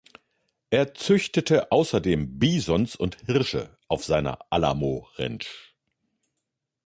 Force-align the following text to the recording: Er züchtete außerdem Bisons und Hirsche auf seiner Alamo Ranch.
Er 0.71 0.95
züchtete 0.95 1.71
außerdem 1.71 2.39
Bisons 2.39 2.95
und 2.95 3.17
Hirsche 3.27 3.77
auf 3.87 4.03
seiner 4.03 4.39
Alamo 4.49 5.07
Ranch. 5.17 5.75